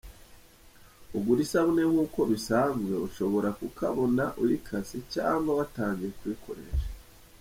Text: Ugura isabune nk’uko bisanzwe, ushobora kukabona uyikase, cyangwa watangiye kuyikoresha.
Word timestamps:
Ugura 1.17 1.41
isabune 1.45 1.83
nk’uko 1.91 2.19
bisanzwe, 2.31 2.93
ushobora 3.07 3.49
kukabona 3.59 4.23
uyikase, 4.41 4.97
cyangwa 5.13 5.51
watangiye 5.59 6.11
kuyikoresha. 6.19 6.87